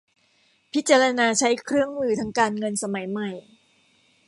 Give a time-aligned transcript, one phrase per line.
[0.73, 3.31] พิจารณาใช้เครื่องมือทางการเงินสมัยใหม่